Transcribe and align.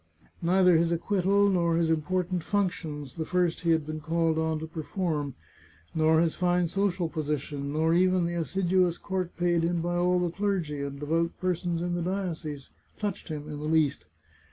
Neither 0.41 0.77
his 0.77 0.91
acquittal, 0.91 1.47
nor 1.47 1.75
his 1.77 1.91
important 1.91 2.43
functions, 2.43 3.17
the 3.17 3.23
first 3.23 3.61
he 3.61 3.69
had 3.69 3.85
been 3.85 3.99
called 3.99 4.39
on 4.39 4.57
to 4.57 4.65
perform, 4.65 5.35
nor 5.93 6.21
his 6.21 6.33
fine 6.33 6.67
social 6.67 7.07
position, 7.07 7.71
nor 7.71 7.93
even 7.93 8.25
the 8.25 8.33
assiduous 8.33 8.97
court 8.97 9.37
paid 9.37 9.61
him 9.61 9.79
by 9.79 9.95
all 9.97 10.17
the 10.19 10.31
clergy 10.31 10.81
and 10.81 10.99
devout 10.99 11.39
persons 11.39 11.83
in 11.83 11.93
the 11.93 12.01
diocese, 12.01 12.71
touched 12.97 13.29
him 13.29 13.43
in 13.47 13.59
the 13.59 13.65
least. 13.65 14.05